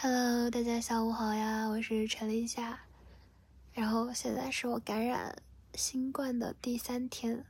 [0.00, 2.78] Hello，大家下午好呀，我是陈立夏。
[3.72, 5.42] 然后现在是我感染
[5.74, 7.44] 新冠的第三天，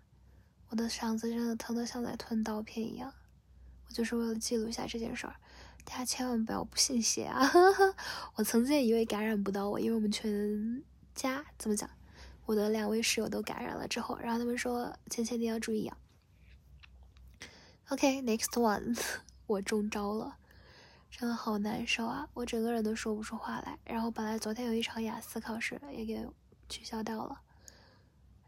[0.70, 3.12] 我的嗓子真的疼得像在吞刀片一样。
[3.86, 5.36] 我就是为了记录一下这件事儿，
[5.84, 7.52] 大家千万不要不信邪啊！
[8.36, 10.82] 我曾经也以为感染不到我，因为我们全
[11.14, 11.90] 家怎么讲，
[12.46, 15.98] 我的两位室友都感染了之后，然后他们说芊芊你要注意啊。
[17.90, 18.98] OK，next one，
[19.46, 20.37] 我中招了。
[21.10, 22.28] 真的好难受啊！
[22.34, 23.78] 我整个人都说不出话来。
[23.84, 26.24] 然后本来昨天有一场雅思考试也给
[26.68, 27.40] 取消掉了。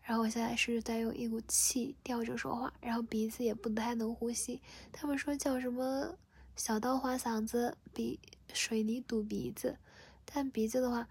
[0.03, 4.61] 然后我现在是在用一股气吊着说话，然后鼻子也不太能呼吸。
[4.93, 6.17] 他们说叫什么
[6.57, 8.19] “小刀划嗓子，比
[8.53, 9.79] 水泥堵鼻子”，
[10.25, 11.07] 但鼻子的话，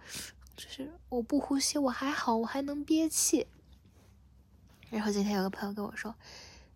[0.55, 3.47] 就是我不呼吸我还好，我还能憋气。
[4.89, 6.13] 然后今天有个朋友跟我说，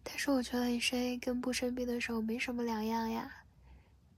[0.04, 3.43] 他说我觉得你声音跟不生病的时候没什么两样呀。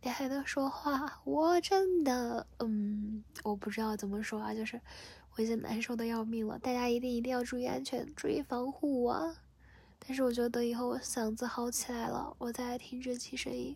[0.06, 1.20] 你还能说话？
[1.24, 4.80] 我真的，嗯，我不知道怎么说啊，就是
[5.36, 6.60] 我已经难受的要命了。
[6.60, 9.36] 大家一定一定要注意安全，注意防护啊！
[9.98, 13.76] 但是我觉得等以后我嗓子好起来了，我再来听这期声音，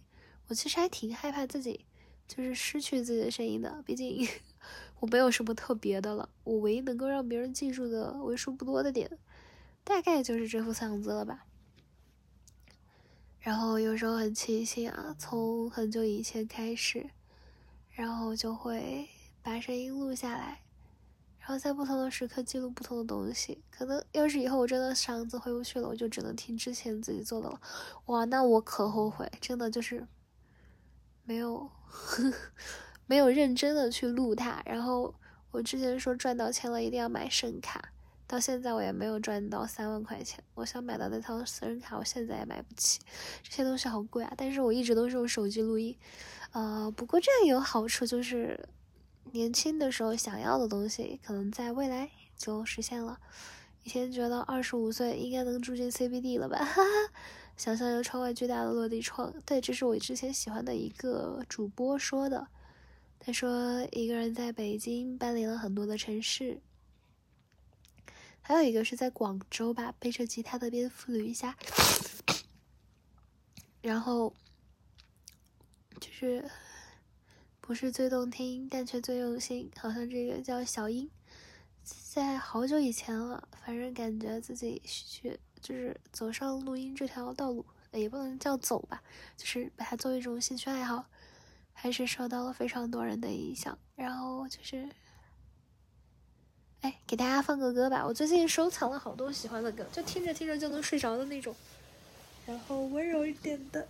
[0.50, 1.84] 我其实还挺害怕自己
[2.28, 3.82] 就是失去自己的声音的。
[3.84, 4.28] 毕竟
[5.00, 9.10] 我没有什么特别的了，我唯一能够让别人记住的为数不多的点，
[9.84, 11.48] 大概就是这副嗓子了吧。
[13.40, 17.10] 然后有时候很庆幸啊，从很久以前开始，
[17.92, 19.08] 然后就会
[19.42, 20.62] 把声音录下来，
[21.40, 23.64] 然后在不同的时刻记录不同的东西。
[23.72, 27.62] 可能要是以后我真的嗓子回不去了，我就只能听之前自己做的了。
[28.08, 30.06] 哇，那我可后悔，真的就是
[31.24, 32.34] 没有呵
[33.08, 34.62] 没有认真的去录它。
[34.66, 35.16] 然后
[35.52, 37.94] 我之前说赚到钱了，一定要买声卡。
[38.30, 43.00] 到现在我也没有赚到三万块钱，我想买到那套私人卡，我现在也买不起，
[43.42, 44.32] 这些东西好贵啊！
[44.38, 45.98] 但是我一直都是用手机录音，
[46.52, 48.70] 呃，不过这样有好处，就是
[49.32, 53.18] 年轻的时候想要的东西，可能在未来就实现了。
[53.84, 57.14] 以前觉得二十五岁应该能住进 CBD 了吧，哈哈，
[57.58, 59.34] 想象有窗外巨大的落地窗。
[59.44, 62.48] 对，这是我之前喜欢的一个主播说的，
[63.18, 66.62] 他说一个人在北京搬离了很多的城市。
[68.50, 71.56] 还有一个是在广州吧，背着吉他的蝙蝠女一下，
[73.80, 74.34] 然后
[76.00, 76.50] 就是
[77.62, 79.70] 不是最动听，但却最用心。
[79.78, 81.08] 好像这个叫小英，
[81.84, 89.04] 在好久以前了，反正感觉自己去就是走上录音这条道路，也不能叫走吧，
[89.38, 91.06] 就是把它作为一种兴趣爱好，
[91.72, 93.78] 还是受到了非常多人的影响。
[93.96, 94.90] 然后就是。
[96.82, 98.06] 哎，给大家放个歌吧！
[98.06, 101.54] 我最近收藏了好多喜欢的歌，就听着听着就能睡着的那种，
[102.46, 103.86] 然后温柔一点的，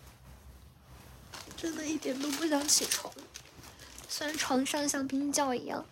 [1.56, 3.14] 真的一点都不想起床。
[4.08, 5.86] 虽然床上像冰窖一样，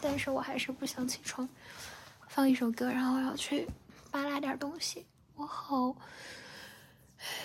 [0.00, 1.48] 但是我还是不想起床。
[2.28, 3.66] 放一首歌，然后我要去
[4.10, 5.04] 扒拉点东西。
[5.34, 5.96] 我好，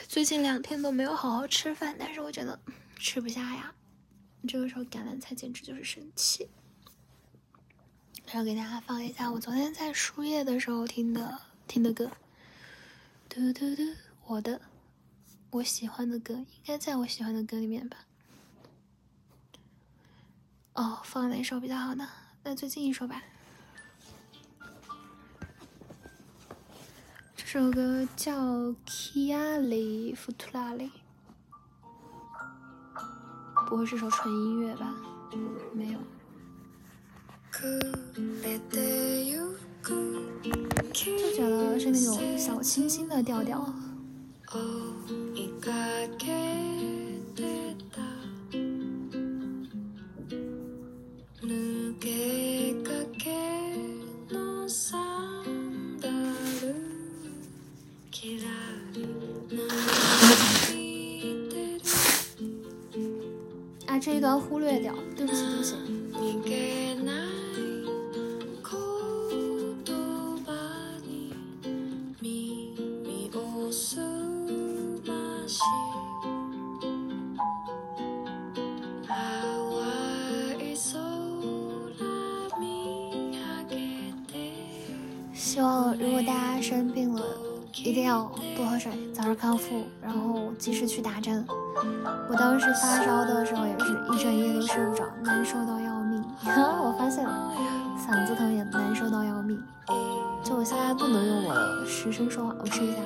[0.08, 2.60] 最近两天都没有好好吃饭，但是我觉得
[3.00, 3.74] 吃不下呀。
[4.48, 6.48] 这个时候橄榄菜简直就是神器。
[8.26, 12.10] 然后给大家放一下我昨天在输液的时候听的听的歌，
[13.28, 13.84] 嘟嘟嘟，
[14.26, 14.62] 我的
[15.50, 17.98] 我喜欢的歌应该在我喜欢的歌里面吧？
[20.74, 22.08] 哦，放哪首比较好呢？
[22.44, 23.22] 那最近一首吧。
[27.36, 28.48] 这首歌叫
[28.86, 30.90] 《Kiali Futulali》，
[33.68, 34.96] 不会是首纯音乐吧？
[35.74, 36.00] 没有。
[40.94, 43.60] 就觉得是那种小清新的调调。
[43.60, 43.76] 啊，
[64.00, 65.76] 这一段忽略掉，对不起，对不起。
[86.62, 87.22] 生病了，
[87.84, 91.44] 一定要多喝水，早日康复，然后及时去打针。
[92.30, 96.24] 我当时发烧的时候也是一整夜都睡不着，难受到要命。
[96.46, 97.52] 我发现了，
[97.98, 99.62] 嗓子疼也难受到要命。
[100.44, 102.98] 就我现在不能用我的实声说话，我试一下，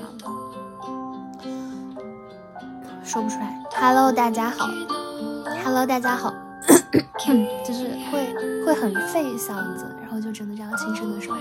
[3.03, 3.63] 说不出来。
[3.73, 4.67] Hello，大家好。
[5.63, 6.33] Hello，大家好。
[7.65, 11.35] 就是会会很费嗓子，然后就只能这样轻声的说，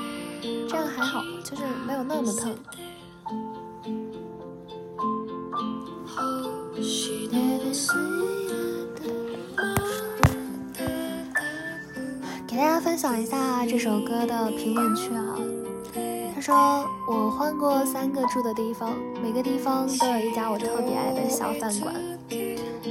[0.75, 2.53] 这样还好，就是没有那么疼。
[12.45, 15.39] 给大家分享一下这首歌的评论区啊。
[16.35, 21.95] 他说我换过三个住的地方，每个地方都有一家我特别爱的小饭馆。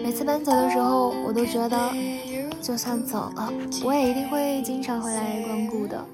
[0.02, 1.92] 每次搬走的时候，我都觉得，
[2.62, 3.52] 就算走了，
[3.84, 6.06] 我也一定会经常回来光顾的。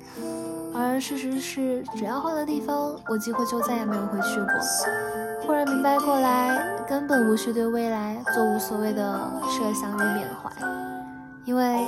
[0.82, 4.54] 而事实是，只要换了地方，我几乎就再也没有回去过。
[5.46, 10.50] 忽然明白过来，根本无需对未来做无所谓的设想与缅怀，
[11.46, 11.86] 因为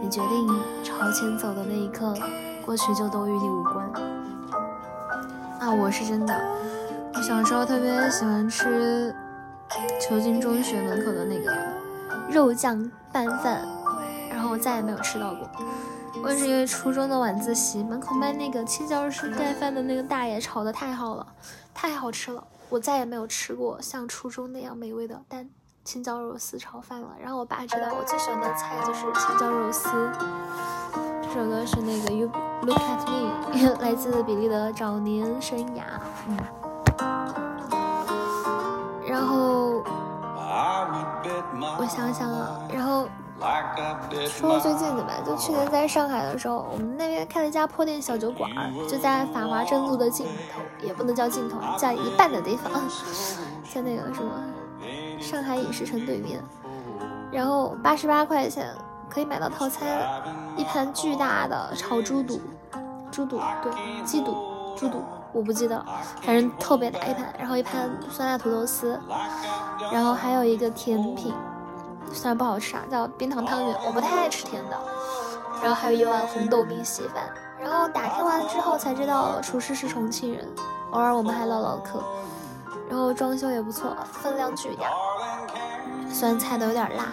[0.00, 0.48] 你决定
[0.82, 2.14] 朝前走的那一刻，
[2.64, 3.86] 过去就都与你无关。
[5.60, 6.34] 啊，我是真的，
[7.14, 9.14] 我小时候特别喜欢吃。
[9.98, 11.50] 球津中学门口的那个
[12.28, 13.62] 肉酱拌饭，
[14.30, 15.48] 然后我再也没有吃到过。
[16.20, 21.26] 我也是因为初中的晚自习门口卖那个青椒肉丝盖饭的那个大爷炒的太好了，
[21.72, 25.48] 太好吃了，我再也没有吃过像初中那样美味的蛋
[25.84, 27.10] 青椒肉丝炒饭了。
[27.20, 29.88] 然后我爸知道我最喜欢的菜就是青椒肉丝。
[31.22, 32.30] 这首歌是那个 You
[32.62, 35.82] Look at Me， 来自比利的早年生涯。
[36.28, 36.36] 嗯。
[39.08, 39.82] 然后
[41.78, 43.08] 我想想啊，然后
[44.28, 48.50] 说最近的吧，就去年在上海的时候，我们那边开了一家破店小酒馆，
[48.88, 52.72] 就在法华镇路的尽头，也不能叫尽头，在一半的地方，
[53.72, 54.30] 在那个什么
[55.20, 56.42] 上海影视城对面。
[57.30, 58.74] 然后八十八块钱
[59.08, 59.88] 可以买到套餐，
[60.56, 62.40] 一盘巨大的炒猪肚，
[63.10, 65.02] 猪肚对，鸡肚，猪肚。
[65.32, 65.86] 我不记得了，
[66.20, 69.00] 反正特别大一盘，然后一盘酸辣土豆丝，
[69.90, 71.32] 然后还有一个甜品，
[72.12, 74.78] 虽然不好吃啊，叫冰糖汤圆，我不太爱吃甜的。
[75.62, 77.22] 然后还有一碗红豆冰稀饭，
[77.60, 80.48] 然后打听完之后才知道厨师是重庆人，
[80.90, 82.02] 偶尔我们还唠唠嗑。
[82.90, 84.90] 然后装修也不错，分量巨大，
[86.12, 87.04] 酸菜都有点辣。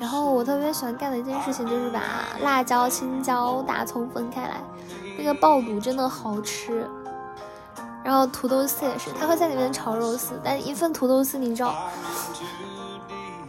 [0.00, 2.00] 然后我特别喜欢干的一件事情就是把
[2.40, 4.60] 辣椒、青椒、大葱分开来，
[5.18, 6.88] 那个爆肚真的好吃。
[8.02, 11.74] 然后土豆丝也是，他会在里面炒肉丝，但一份土豆丝你知道，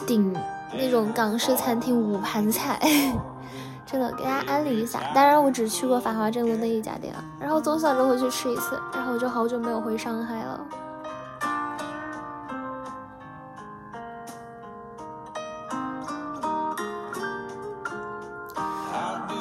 [0.06, 0.36] 顶
[0.76, 2.80] 那种港式餐厅五盘菜，
[3.86, 5.00] 真的给大家安利一下。
[5.14, 10.60] 当然我只去过法华镇路那一家店，然后总想着回去吃一次，然后我就好久没有回上海了。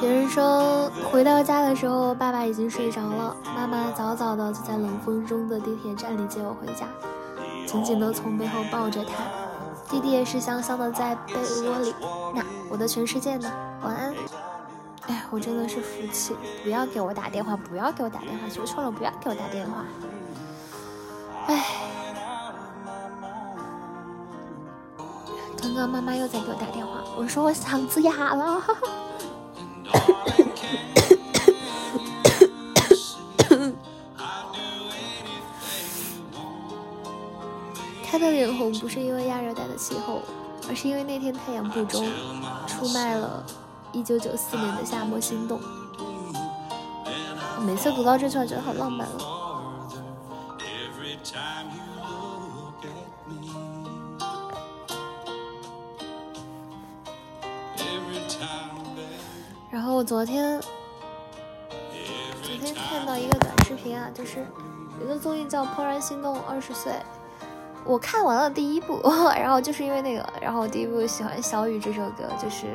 [0.01, 6.85] 有人说，回到家的时候，爸爸已经睡着了，妈妈早早的就在冷风中的地铁站里接我回家，
[7.65, 9.23] 紧紧的从背后抱着他，
[9.89, 11.93] 弟弟也是香香的在被窝里。
[12.33, 13.51] 那我的全世界呢？
[13.83, 14.13] 晚安。
[15.07, 19.83] 哎，我真的是服气，不要给我打电话，不要给我打电话，求求了，不要给我打电话。
[21.47, 21.65] 哎，
[25.61, 28.63] 刚刚妈妈又在给我打电话，我说我嗓子哑了。
[38.23, 40.21] 的脸红不是因为亚热带的气候，
[40.69, 42.09] 而是因为那天太阳不中，
[42.65, 43.43] 出卖了
[43.93, 45.59] 1994年的夏末心动。
[47.65, 49.17] 每次读到这句话，觉得好浪漫了。
[59.69, 60.61] 然后昨天，
[62.41, 64.45] 昨天看到一个短视频啊，就是
[65.03, 66.93] 一个综艺叫《怦然心动二十岁》，
[67.85, 69.01] 我看完了第一部，
[69.35, 72.67] 然后就是因为那个，然后第一部喜欢小雨这首歌，就是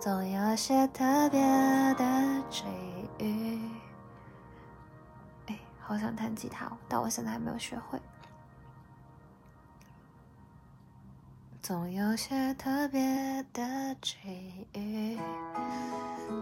[0.00, 1.40] 总有些特别
[1.94, 2.04] 的
[2.50, 2.64] 际
[3.18, 3.58] 遇。
[5.46, 8.00] 哎，好想弹吉他，但我现在还没有学会。
[11.62, 13.00] 总有些特别
[13.52, 15.16] 的际遇，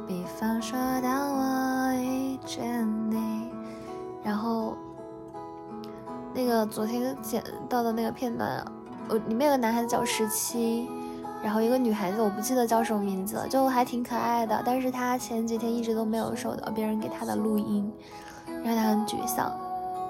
[0.09, 3.00] 比方说当我遇见
[6.67, 8.65] 昨天捡到的那个片段，
[9.09, 10.89] 我里面有个男孩子叫十七，
[11.43, 17.93] 然后一个女孩子我不记得叫什么名字了，就还挺可爱的，但是他前几天一直都没有收到别人给他的录音，
[18.65, 19.53] 让他很沮丧，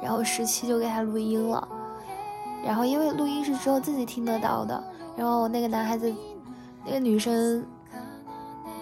[0.02, 1.68] 然后十七就给他录音了，
[2.64, 4.82] 然后因为录音是只有自己听得到的。
[5.16, 6.10] 然后那个男孩子，
[6.84, 7.62] 那个女生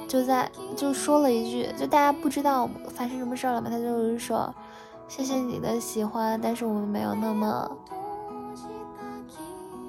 [0.06, 4.54] 就在就说了一句，就大家不知道发生什么事儿了嘛，他就是说，
[5.08, 7.70] 谢谢你的喜欢，但是我们没有那么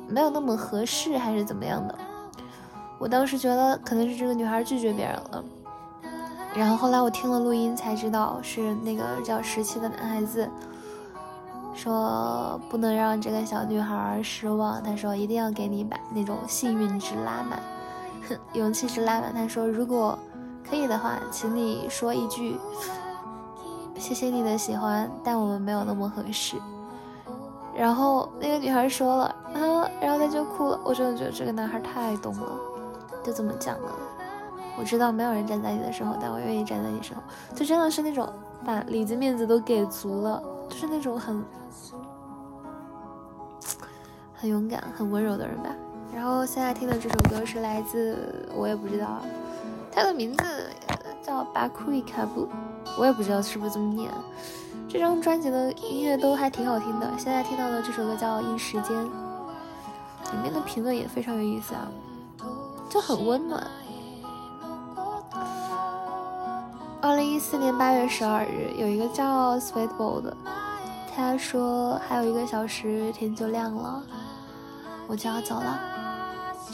[0.08, 1.96] 没有那么合适，还是怎么样的？
[2.98, 5.44] 我当时觉得可能是这个女孩拒绝别人了，
[6.56, 10.50] 然后后来我听了录音才知道是那个叫十七的男孩子
[11.74, 17.62] 说不能让这个小女孩失望，他说一定要给你把那种幸运值拉满，
[18.54, 19.34] 勇气值拉满。
[19.34, 20.18] 他说如果
[20.68, 22.58] 可以的话，请你说一句
[24.00, 26.56] 谢谢你的喜欢，但我们没有那么合适。
[27.76, 30.80] 然后那个女孩说了啊，然后他就哭了。
[30.84, 32.48] 我真的觉得这个男孩太懂了。
[33.24, 33.88] 就怎么讲呢？
[34.78, 37.22] 我知道没有人站在你的身后，但我愿意站在你身后。
[37.54, 38.28] 就真的是那种
[38.66, 41.44] 把里子面子都给足了，就是那种很
[44.34, 45.70] 很勇敢、很温柔的人吧。
[46.16, 48.18] 然后现在听的这首歌是来自
[48.56, 49.20] 我也不知道，
[49.92, 50.70] 他的名字
[51.22, 52.48] 叫巴库伊卡布，
[53.00, 54.12] 我也不知道是不是这么念。
[54.90, 57.10] 这张专辑的音乐都还挺好听的。
[57.18, 61.88] 现在听到的这首歌叫《一时间》，里面的评论也非常有意思啊。
[62.90, 63.66] 就很温暖。
[67.02, 70.36] 二零一四年八月十二日，有一个叫 Sweetball 的，
[71.16, 74.04] 他说还有一个小时天就亮了，
[75.08, 75.80] 我就要走了，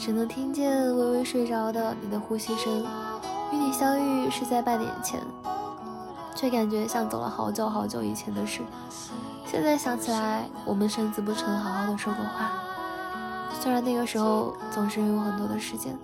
[0.00, 2.84] 只能听见微微睡着的你的呼吸声。
[3.52, 5.20] 与你相遇是在半年前，
[6.36, 8.60] 却感觉像走了好久好久以前的事。
[9.46, 12.52] 现在想起来，我们甚至不曾好好的说过话。
[13.58, 15.98] 虽然那个时候总是有很多的时间，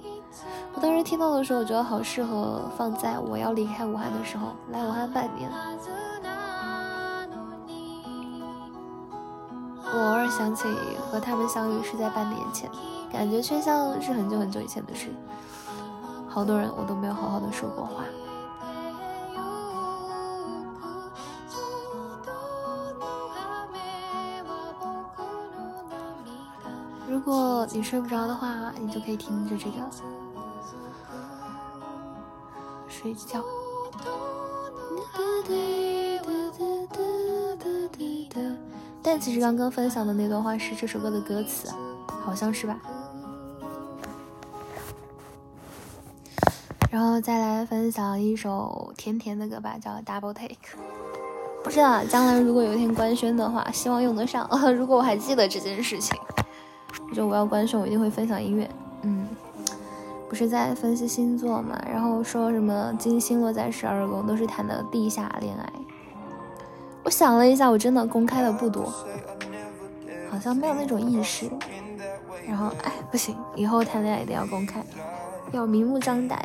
[0.74, 5.50] 我当时听到的时候，我觉得好适合放在我要离开武汉的时候来武汉半年。
[9.94, 10.64] 我偶尔想起
[11.10, 12.70] 和他们相遇是在半年前，
[13.12, 15.08] 感觉却像是很久很久以前的事。
[16.26, 18.02] 好多人我都没有好好的说过话。
[27.24, 29.76] 如果你睡不着的话，你就可以听着这个
[32.88, 33.40] 睡觉。
[39.04, 41.72] 但其实刚刚分享的那段话是这首歌的歌词，
[42.08, 42.76] 好像是吧？
[46.90, 50.48] 然后再来分享一首甜甜的歌吧，叫《Double Take》。
[51.62, 54.48] 不知道将来如果有一天官宣的话，希望用得上。
[54.74, 56.18] 如果我还记得这件事情。
[57.14, 58.68] 就我要官宣，我一定会分享音乐。
[59.02, 59.26] 嗯，
[60.28, 65.72] 不是在分析星座嘛，然后说什么金星落在十二宫都是谈的地下恋爱。
[67.04, 68.92] 我想了一下，我真的公开的不多，
[70.30, 71.46] 好像没有那种意识。
[72.46, 74.84] 然后哎，不行，以后谈恋爱一定要公开，
[75.52, 76.38] 要明目张胆，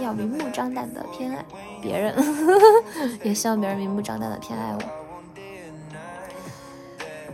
[0.00, 1.44] 要明目张胆的偏爱
[1.82, 2.14] 别人，
[3.22, 4.99] 也希望别人明目张胆的偏爱我。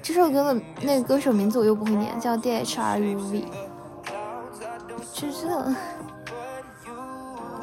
[0.07, 3.45] 这首歌的那个歌手名字我又不会念，叫 D H R U V。
[5.13, 5.49] 就这，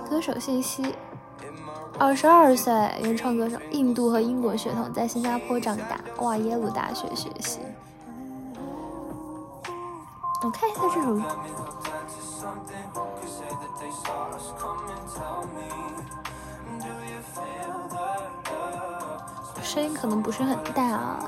[0.10, 0.94] 歌手信息：
[1.98, 6.02] 二十二岁，原创歌手，印度和英国血统，在新加坡长大。
[6.18, 7.62] 哇，耶鲁大学学习。
[10.44, 11.24] 我看一下这首歌，
[19.62, 21.24] 声音可能不是很大啊。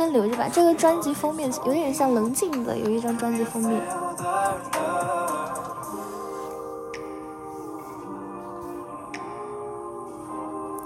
[0.00, 0.48] 先留着吧。
[0.50, 3.78] 这个专辑封面有点像棱镜的，有一张专辑封面。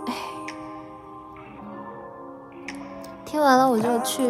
[0.07, 0.15] 哎，
[3.25, 4.29] 听完了我就去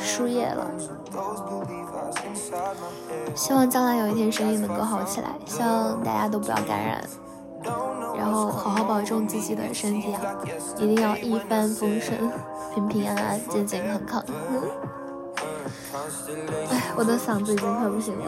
[0.00, 0.70] 输液了。
[3.34, 7.02] 希望将来有一天声音能够好起来，希望大家都不要感染，
[8.32, 10.20] 好好保重自己的身体啊，
[10.78, 12.30] 一定要一帆风顺。
[12.74, 14.24] 平平安安，健健康康。
[16.70, 18.24] 哎，我的嗓子已经快不行了。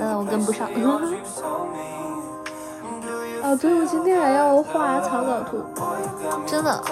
[0.00, 0.68] 嗯，我跟不上。
[3.40, 5.62] 哦，对，我今天还要画草稿图，
[6.44, 6.82] 真的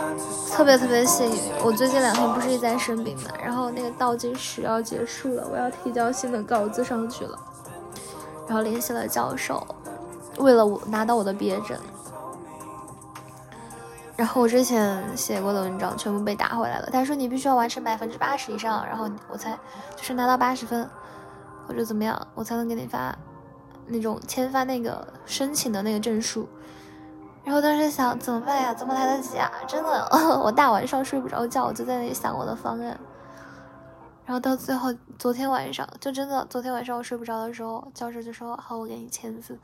[0.52, 1.52] 特别特别幸运。
[1.64, 7.36] 我最近两天不是一直在生病嘛，然后那个倒计时要结束了，我要提交新的稿子上去了，
[8.46, 9.66] 然后联系了教授，
[10.38, 11.78] 为了我拿到我的毕业证。
[14.16, 16.88] 然后我之前写过的文章全部被打回来了。
[16.90, 19.52] 他说你必须要完成百分之八十以上，然后我才
[19.94, 20.88] 就是拿到八十分，
[21.66, 23.14] 或者怎么样，我才能给你发
[23.86, 26.48] 那种签发那个申请的那个证书。
[27.44, 28.72] 然后当时想怎么办呀？
[28.72, 29.52] 怎么来得及啊？
[29.68, 30.08] 真的，
[30.42, 32.98] 我大晚上睡不着觉，我就在那里想我的方案。
[34.24, 39.58] 然后到最后，昨天晚上就真的，昨天晚上我睡不着的时候，教授就说：“好，我给你签字。”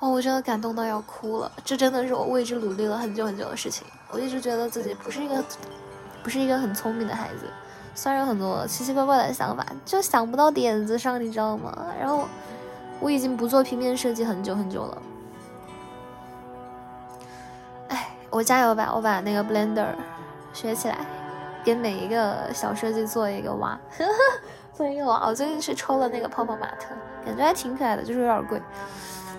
[0.00, 1.50] 哦，我真的感动到要哭了。
[1.64, 3.86] 这真的是我为之努力了很久很久的事情。
[4.10, 5.42] 我一直觉得自己不是一个，
[6.22, 7.48] 不是一个很聪明的孩子，
[7.94, 11.86] 虽然有很多奇奇怪怪的想法，就想不到点子上，你知道吗？
[11.98, 12.28] 然后
[13.00, 15.02] 我已经不做平面设计很久很久了。
[17.88, 18.92] 哎我加油吧！
[18.94, 19.94] 我把那个 Blender
[20.52, 20.98] 学起来，
[21.64, 23.78] 给每一个小设计做一个娃，
[24.74, 25.26] 做一个娃。
[25.26, 28.60] 我最近去抽了那个泡泡玛特，感觉还挺可爱的，就是有点贵。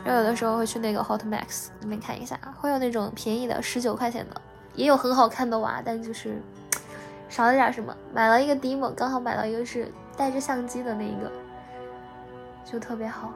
[0.06, 4.40] 然后有的时候会去那个 Hot Max 里面看一下，会有那种便宜的十九块钱的，
[4.76, 6.40] 也有很好看的娃，但就是
[7.28, 7.92] 少了点什么。
[8.14, 11.32] 买了一个 Demo，刚好买到一个是带着相机的那一个，
[12.64, 13.32] 就特别好。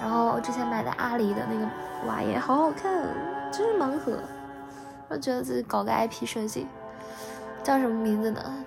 [0.00, 1.68] 然后之前买的阿里的那个
[2.08, 2.92] 娃也好好看，
[3.52, 4.18] 就是盲盒。
[5.08, 6.66] 我觉得自己搞个 IP 设计，
[7.62, 8.64] 叫什么名字呢？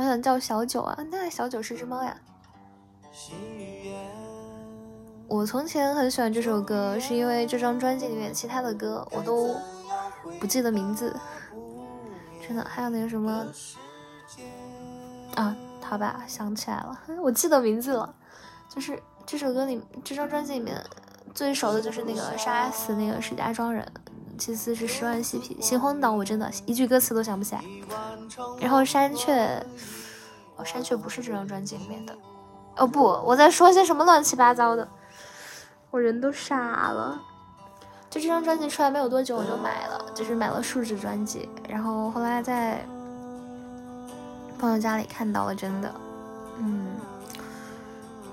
[0.00, 0.96] 好想叫小九啊！
[1.10, 2.16] 那小九是只猫呀。
[5.28, 9.54] 我从前很喜欢这首歌，是因为这张专辑里面其他的歌我都
[10.40, 11.14] 不记得名字，
[12.46, 12.64] 真的。
[12.64, 13.46] 还有那个什么
[15.34, 15.54] 啊？
[15.82, 18.14] 好吧，想起来了，我记得名字了，
[18.68, 20.82] 就是这首歌里，这张专辑里面
[21.34, 23.86] 最熟的就是那个杀死那个石家庄人，
[24.40, 27.62] 其次是十万嬉皮，秦皇岛我真的一句歌词都想不起来，
[28.58, 29.64] 然后山雀，
[30.56, 32.16] 哦山雀不是这张专辑里面的，
[32.76, 34.88] 哦不，我在说些什么乱七八糟的，
[35.90, 37.20] 我人都傻了，
[38.08, 42.84] 就这张专辑出来没有多久我就买了，就是买了数字专辑，然后后来在。
[44.58, 45.90] 朋友家里看到了，真的，
[46.58, 46.88] 嗯，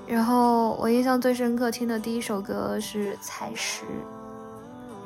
[0.05, 3.86] 然后我印象最深刻听的第一首歌是《采石》，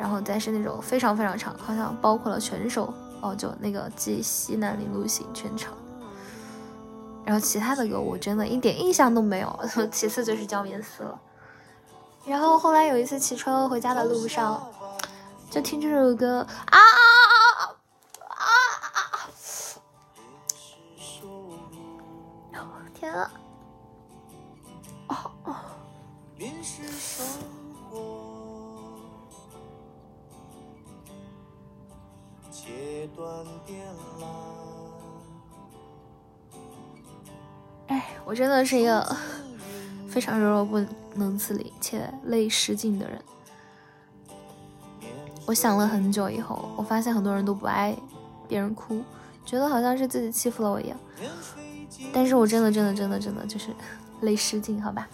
[0.01, 5.71] 然后再是那种非常非常长，好像包括了全首哦，就那个《记西南林路行》全场，
[7.23, 9.59] 然后其他的歌我真的一点印象都没有，
[9.93, 11.21] 其次就是《胶棉丝》了，
[12.25, 14.67] 然后后来有一次骑车回家的路上，
[15.51, 17.77] 就听这首歌啊啊
[18.27, 18.49] 啊。
[22.99, 23.31] 天啊！
[38.25, 39.15] 我真的是一个
[40.07, 40.83] 非常柔弱不
[41.15, 43.21] 能自理且泪失禁的人。
[45.45, 47.95] 我想了很久以后，我发现很多人都不爱
[48.47, 49.03] 别人哭，
[49.45, 50.97] 觉得好像是自己欺负了我一样。
[52.13, 53.69] 但是我真的真的真的真的就是
[54.21, 55.09] 泪失禁，好吧？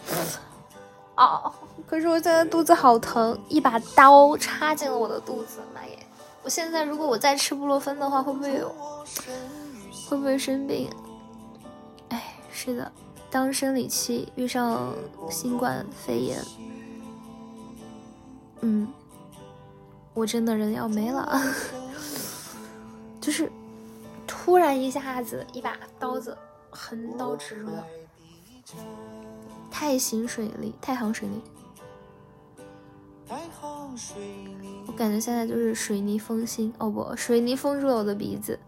[1.15, 1.51] 哦，
[1.87, 5.97] 可是我现在肚子好疼，一把刀插进了我的肚子，妈耶！
[6.43, 8.69] 我现在如果我再吃布洛芬的话，会不会有？
[10.07, 10.89] 会不会生病？
[12.57, 12.91] 哎，是的，
[13.29, 14.91] 当生理期遇上
[15.29, 16.41] 新冠肺炎，
[18.61, 18.87] 嗯，
[20.15, 21.39] 我真的人要没了，
[23.21, 23.51] 就是
[24.25, 26.35] 突然一下子一把刀子。
[26.69, 27.69] 横刀直入，
[29.71, 31.41] 太行水利，太行水利。
[34.85, 38.59] 我感觉现在就是水泥封心，哦不，水泥封住了我的鼻子。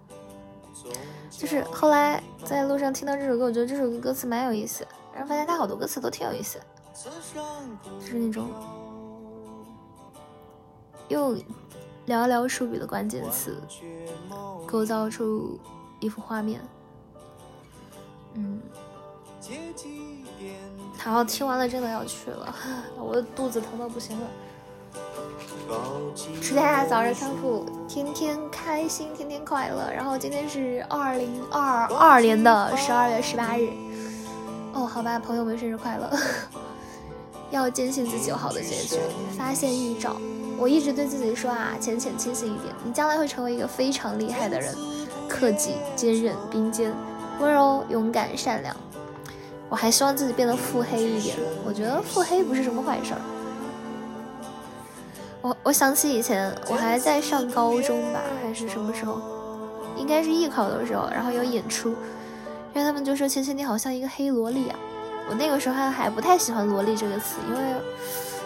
[1.39, 6.59] 就是后来在路上听到这首歌，我觉得这首歌歌词蛮有意思，然后发现它好多歌词都挺有意思，
[6.93, 8.49] 就是那种
[11.07, 11.37] 用
[12.07, 13.57] 寥寥数笔的关键词
[14.67, 15.57] 构造出
[16.01, 16.59] 一幅画面。
[18.33, 18.59] 嗯，
[20.97, 22.53] 好，听完了真的要去了，
[22.99, 24.27] 我的肚子疼到不行了。
[26.41, 29.91] 祝大家早日康复，天天开心，天天快乐。
[29.95, 33.69] 然后今天是二零二二年的十二月十八日。
[34.73, 36.09] 哦，好吧，朋友们生日快乐！
[37.51, 38.97] 要坚信自己有好的结局，
[39.37, 40.15] 发现预兆。
[40.57, 44.75] 我一直对自己说啊，浅浅清醒一点，你将来会成为一个非常厉害的人，
[45.27, 46.93] 克己、坚韧、并肩。
[47.39, 48.75] 温柔、勇敢、善良，
[49.69, 51.37] 我还希望自己变得腹黑一点。
[51.65, 53.21] 我觉得腹黑不是什么坏事儿。
[55.41, 59.21] 我我想起以前我还在上高中吧，还是什么时候？
[59.97, 61.95] 应该是艺考的时候，然后有演出，
[62.73, 64.79] 然后他们就说：“芊芊你好像一个黑萝莉啊。”
[65.29, 67.59] 我那个时候还还不太喜欢“萝莉”这个词，因为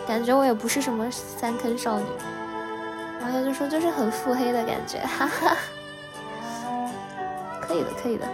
[0.08, 2.06] 感觉我也不是什么三坑少女。
[3.20, 5.58] 然后他就说：“就是很腹黑的感觉。”哈哈。
[7.62, 8.28] 可以的，可以的。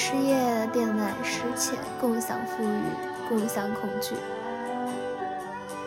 [0.00, 0.36] 失业，
[0.72, 2.82] 变懒失钱，共享富裕，
[3.28, 4.14] 共享恐惧。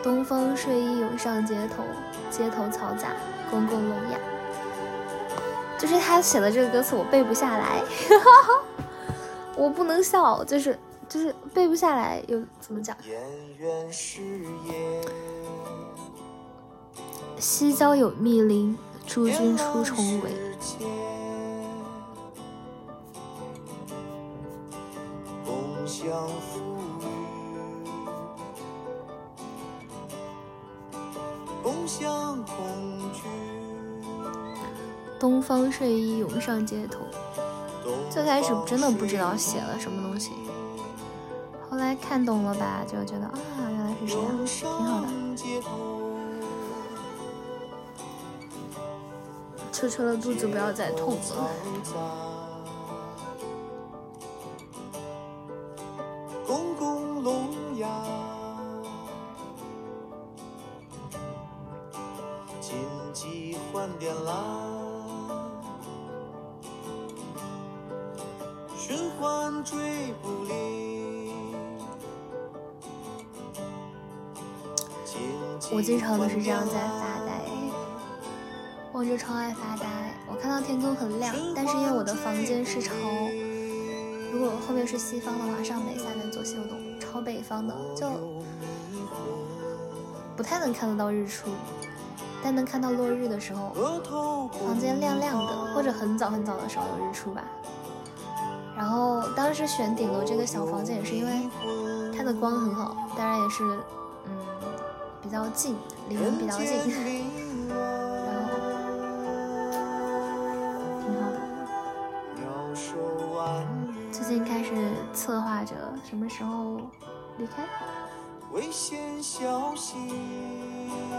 [0.02, 1.82] 东风睡衣涌上街头，
[2.30, 3.08] 街头嘈杂，
[3.50, 4.18] 公共聋哑。
[5.78, 7.82] 就是他写的这个歌词，我背不下来，
[9.56, 12.94] 我不能笑，就是就是背不下来，又怎么讲？
[17.38, 20.30] 西郊有密林，诸君出重围。
[35.18, 37.00] 东方睡衣涌上街头。
[38.10, 40.32] 最开始真的不知道写了什么东西，
[41.70, 45.08] 后来看懂了吧，就觉得啊，原来是这样，挺好的。
[49.72, 52.31] 求求了，肚子不要再痛了。
[75.72, 77.32] 我经常都是这样在发呆，
[78.92, 79.86] 望着窗外发呆。
[80.28, 82.94] 我看到天空很亮，但是因为我的房间是朝，
[84.32, 88.10] 如果后面是西方的话，上北下南左西右东，朝北方的就
[90.36, 91.48] 不太能看得到日出，
[92.42, 93.70] 但能看到落日的时候，
[94.66, 97.42] 房间亮亮的，或者很早很早的时候有日出吧。
[98.76, 101.48] 然后当时选顶楼这个小房间也是因为
[102.16, 103.78] 它的光很好，当然也是。
[105.32, 105.74] 比较近，
[106.10, 106.66] 离人比较近，
[107.72, 107.74] 然
[108.44, 108.52] 后
[111.00, 111.40] 挺好的。
[114.12, 116.76] 最近开始策划着什么时候
[117.38, 117.62] 离开。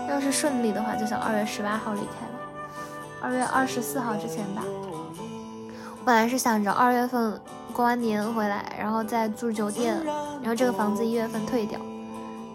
[0.08, 2.34] 要是顺利的话，就想二月十八号离开了，
[3.20, 4.62] 二月二十四号之前吧。
[4.64, 7.42] 我本来是想着二月份
[7.74, 10.00] 过完年回来，然后再住酒店，
[10.40, 11.80] 然后这个房子一月份退掉。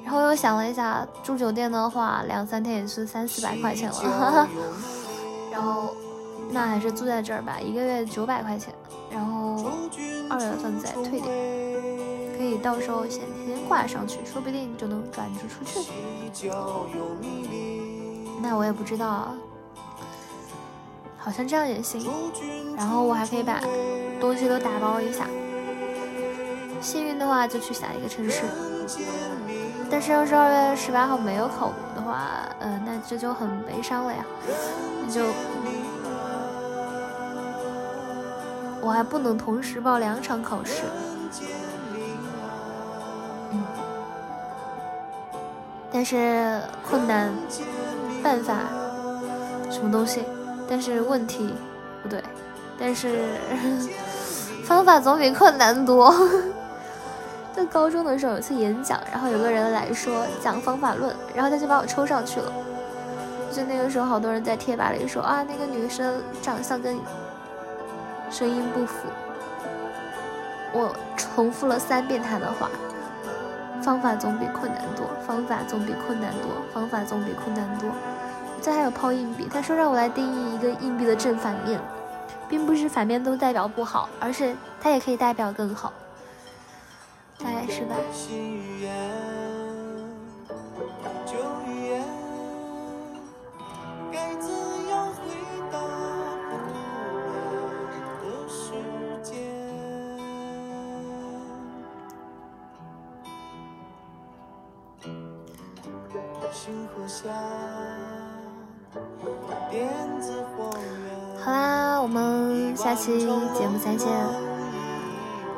[0.08, 4.48] 然后又想了一下，住酒店的话，两三天也是三四百块钱了。
[5.52, 5.94] 然后，
[6.50, 8.72] 那还是住在这儿吧，一个月九百块钱。
[9.10, 9.70] 然后
[10.30, 11.28] 二月份再退掉，
[12.38, 15.90] 可以到时候先提前挂上去，说不定就能转职出去。
[18.40, 19.34] 那我也不知道啊，
[21.18, 22.10] 好像这样也行。
[22.78, 23.60] 然后我还可以把
[24.18, 25.26] 东西都打包一下，
[26.80, 28.40] 幸运的话就去下一个城市。
[29.90, 34.24] 但是要是二月十八号没有考的话，呃，那这就很悲伤了呀。
[35.02, 35.22] 那就
[38.80, 40.82] 我还不能同时报两场考试。
[43.50, 43.62] 嗯。
[45.90, 47.32] 但是困难
[48.22, 48.54] 办法
[49.70, 50.22] 什么东西？
[50.68, 51.54] 但是问题
[52.02, 52.22] 不对，
[52.78, 53.26] 但是
[54.64, 56.14] 方法总比困难多。
[57.58, 62.52] 在高中的时候有次演讲，然后有个人来说讲方法论，然后他就把我抽上去了。
[63.50, 66.96] 就那个时候，好多人在贴吧里说啊，那个女生长相跟
[68.30, 69.08] 声音不符。
[70.72, 72.70] 我重复了三遍他的话：
[73.82, 77.90] 方法总比困难多，方法总比困难多，方法总比困难多。
[78.62, 81.80] 这还有抛硬币，他说让我来定义一个硬币的正反面，
[82.48, 85.92] 并不是反面都代表不好，而是它也可以代表更好。
[87.38, 87.94] 大概是吧。
[111.40, 114.08] 好啦，我们下期节目再见，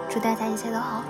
[0.09, 1.03] 祝大家一切都好。